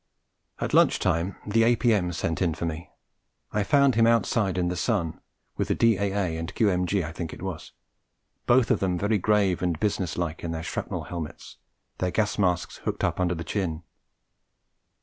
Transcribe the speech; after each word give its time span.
At 0.59 0.73
lunch 0.73 0.97
time 0.97 1.35
the 1.45 1.61
A.P.M. 1.61 2.11
sent 2.13 2.41
in 2.41 2.55
for 2.55 2.65
me. 2.65 2.89
I 3.51 3.61
found 3.61 3.93
him 3.93 4.07
outside 4.07 4.57
in 4.57 4.67
the 4.67 4.75
sun, 4.75 5.21
with 5.57 5.67
the 5.67 5.75
D.A.A. 5.75 6.37
and 6.39 6.55
Q.M.G., 6.55 7.03
I 7.03 7.11
think 7.11 7.33
it 7.33 7.43
was 7.43 7.71
both 8.47 8.71
of 8.71 8.79
them 8.79 8.97
very 8.97 9.19
grave 9.19 9.61
and 9.61 9.79
business 9.79 10.17
like 10.17 10.43
in 10.43 10.49
their 10.53 10.63
shrapnel 10.63 11.03
helmets, 11.03 11.57
their 11.99 12.09
gas 12.09 12.39
masks 12.39 12.77
hooked 12.77 13.03
up 13.03 13.19
under 13.19 13.35
their 13.35 13.43
chins. 13.43 13.83